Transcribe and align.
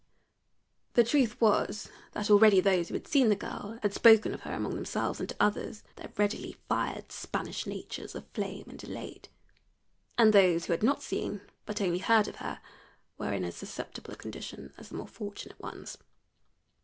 The 0.93 1.03
truth 1.03 1.39
was 1.39 1.91
that 2.13 2.31
already 2.31 2.59
those 2.59 2.87
who 2.87 2.95
had 2.95 3.07
seen 3.07 3.29
the 3.29 3.35
girl 3.35 3.77
had 3.83 3.93
spoken 3.93 4.33
of 4.33 4.41
her 4.41 4.51
among 4.53 4.73
themselves 4.73 5.19
and 5.19 5.29
to 5.29 5.35
others, 5.39 5.83
their 5.97 6.11
readily 6.17 6.57
fired 6.67 7.11
Spanish 7.11 7.67
natures 7.67 8.15
aflame 8.15 8.65
and 8.67 8.83
elate. 8.83 9.29
And 10.17 10.33
those 10.33 10.65
who 10.65 10.73
had 10.73 10.81
not 10.81 11.03
seen, 11.03 11.41
but 11.67 11.81
only 11.81 11.99
heard 11.99 12.27
of 12.27 12.37
her, 12.37 12.61
were 13.19 13.31
in 13.31 13.43
as 13.45 13.55
susceptible 13.55 14.15
a 14.15 14.17
condition 14.17 14.73
as 14.75 14.89
the 14.89 14.95
more 14.95 15.07
fortunate 15.07 15.59
ones. 15.59 15.99